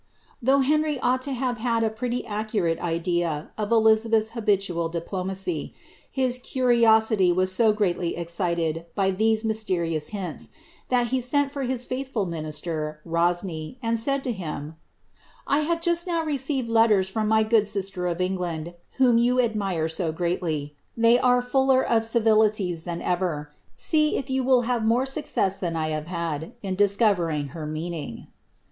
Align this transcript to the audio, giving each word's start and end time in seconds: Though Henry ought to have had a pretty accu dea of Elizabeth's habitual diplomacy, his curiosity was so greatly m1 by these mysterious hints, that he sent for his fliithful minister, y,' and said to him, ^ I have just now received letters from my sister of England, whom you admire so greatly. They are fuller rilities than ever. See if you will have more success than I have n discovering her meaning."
Though 0.41 0.61
Henry 0.61 0.99
ought 1.01 1.21
to 1.21 1.31
have 1.33 1.59
had 1.59 1.83
a 1.83 1.91
pretty 1.91 2.23
accu 2.23 3.03
dea 3.03 3.23
of 3.23 3.71
Elizabeth's 3.71 4.31
habitual 4.31 4.89
diplomacy, 4.89 5.75
his 6.11 6.39
curiosity 6.39 7.31
was 7.31 7.51
so 7.51 7.71
greatly 7.71 8.15
m1 8.17 8.85
by 8.95 9.11
these 9.11 9.45
mysterious 9.45 10.07
hints, 10.07 10.49
that 10.89 11.09
he 11.09 11.21
sent 11.21 11.51
for 11.51 11.61
his 11.65 11.85
fliithful 11.85 12.27
minister, 12.27 12.99
y,' 13.05 13.75
and 13.83 13.99
said 13.99 14.23
to 14.23 14.31
him, 14.31 14.75
^ 15.17 15.21
I 15.45 15.59
have 15.59 15.83
just 15.83 16.07
now 16.07 16.23
received 16.25 16.67
letters 16.67 17.07
from 17.07 17.27
my 17.27 17.47
sister 17.61 18.07
of 18.07 18.19
England, 18.19 18.73
whom 18.93 19.19
you 19.19 19.39
admire 19.39 19.87
so 19.87 20.11
greatly. 20.11 20.75
They 20.97 21.19
are 21.19 21.43
fuller 21.43 21.85
rilities 21.87 22.85
than 22.85 23.03
ever. 23.03 23.51
See 23.75 24.17
if 24.17 24.31
you 24.31 24.43
will 24.43 24.63
have 24.63 24.83
more 24.83 25.05
success 25.05 25.59
than 25.59 25.75
I 25.75 25.89
have 25.89 26.51
n 26.63 26.73
discovering 26.73 27.49
her 27.49 27.67
meaning." 27.67 28.25